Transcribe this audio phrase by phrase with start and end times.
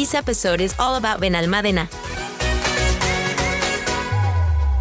[0.00, 1.86] This episode is all about Benalmádena.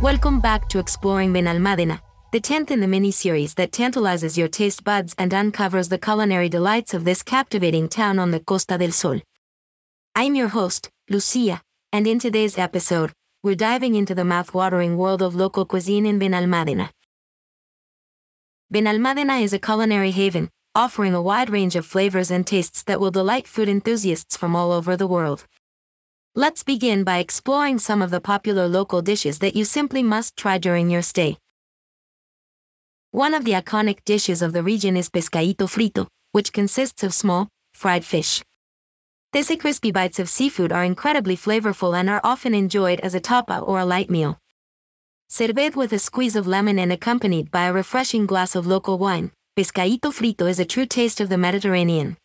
[0.01, 1.99] Welcome back to Exploring Benalmádena,
[2.31, 6.93] the 10th in the mini-series that tantalizes your taste buds and uncovers the culinary delights
[6.93, 9.19] of this captivating town on the Costa del Sol.
[10.15, 13.11] I'm your host, Lucia, and in today's episode,
[13.43, 16.91] we're diving into the mouth-watering world of local cuisine in Benalmádena.
[18.73, 20.49] Benalmádena is a culinary haven,
[20.79, 24.71] offering a wide range of flavors and tastes that will delight food enthusiasts from all
[24.71, 25.45] over the world.
[26.35, 30.57] Let's begin by exploring some of the popular local dishes that you simply must try
[30.57, 31.37] during your stay.
[33.11, 37.49] One of the iconic dishes of the region is pescadito frito, which consists of small,
[37.73, 38.41] fried fish.
[39.33, 43.59] These crispy bites of seafood are incredibly flavorful and are often enjoyed as a tapa
[43.59, 44.39] or a light meal.
[45.27, 49.31] Served with a squeeze of lemon and accompanied by a refreshing glass of local wine,
[49.59, 52.15] pescadito frito is a true taste of the Mediterranean.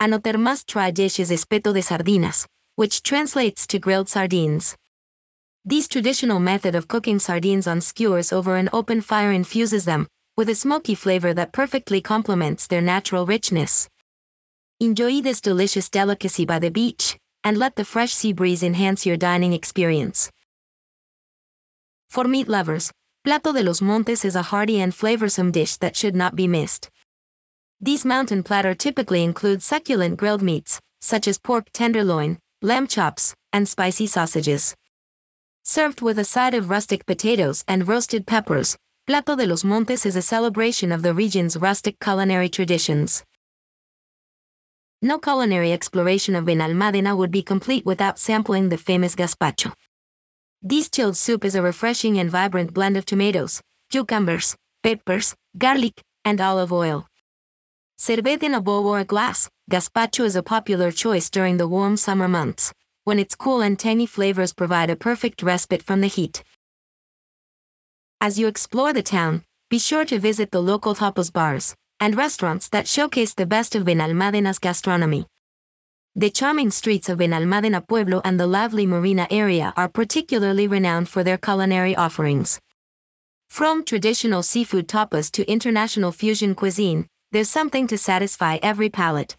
[0.00, 4.74] Another must-try dish is espeto de sardinas, which translates to grilled sardines.
[5.64, 10.48] This traditional method of cooking sardines on skewers over an open fire infuses them with
[10.48, 13.88] a smoky flavor that perfectly complements their natural richness.
[14.80, 19.16] Enjoy this delicious delicacy by the beach, and let the fresh sea breeze enhance your
[19.16, 20.28] dining experience.
[22.10, 22.90] For meat lovers,
[23.24, 26.90] Plato de los Montes is a hearty and flavorsome dish that should not be missed.
[27.80, 33.68] These mountain platter typically include succulent grilled meats, such as pork tenderloin, lamb chops, and
[33.68, 34.74] spicy sausages.
[35.62, 40.16] Served with a side of rustic potatoes and roasted peppers, Plato de los Montes is
[40.16, 43.22] a celebration of the region's rustic culinary traditions.
[45.00, 49.72] No culinary exploration of Benalmádena would be complete without sampling the famous gazpacho.
[50.64, 56.40] This chilled soup is a refreshing and vibrant blend of tomatoes, cucumbers, peppers, garlic, and
[56.40, 57.08] olive oil.
[57.96, 61.96] Served in a bowl or a glass, gazpacho is a popular choice during the warm
[61.96, 66.44] summer months, when its cool and tangy flavors provide a perfect respite from the heat.
[68.20, 72.68] As you explore the town, be sure to visit the local tapas bars and restaurants
[72.68, 75.26] that showcase the best of Benalmádena's gastronomy.
[76.14, 81.24] The charming streets of Benalmádena Pueblo and the lively marina area are particularly renowned for
[81.24, 82.60] their culinary offerings.
[83.48, 89.36] From traditional seafood tapas to international fusion cuisine, there's something to satisfy every palate.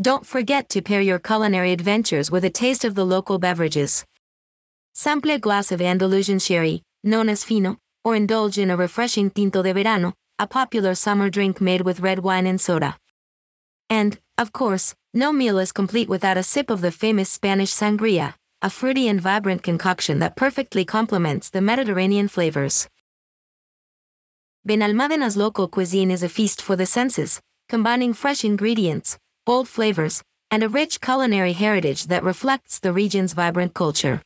[0.00, 4.04] Don't forget to pair your culinary adventures with a taste of the local beverages.
[4.94, 9.62] Sample a glass of Andalusian sherry, known as fino, or indulge in a refreshing tinto
[9.62, 12.96] de verano, a popular summer drink made with red wine and soda.
[13.90, 18.34] And, of course, no meal is complete without a sip of the famous Spanish sangria,
[18.60, 22.88] a fruity and vibrant concoction that perfectly complements the Mediterranean flavors.
[24.68, 30.62] Benalmádena's local cuisine is a feast for the senses, combining fresh ingredients, bold flavors, and
[30.62, 34.22] a rich culinary heritage that reflects the region's vibrant culture.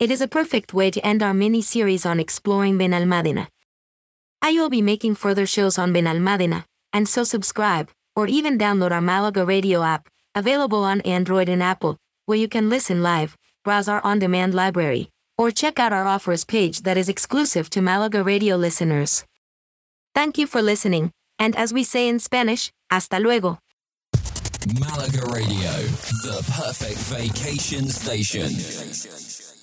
[0.00, 3.46] It is a perfect way to end our mini-series on exploring Benalmádena.
[4.42, 9.00] I will be making further shows on Benalmádena, and so subscribe, or even download our
[9.00, 14.04] Malaga Radio app, available on Android and Apple, where you can listen live, browse our
[14.04, 19.24] on-demand library, or check out our offers page that is exclusive to Malaga Radio listeners.
[20.14, 23.58] Thank you for listening, and as we say in Spanish, hasta luego.
[24.78, 25.72] Malaga Radio,
[26.22, 29.53] the perfect vacation station.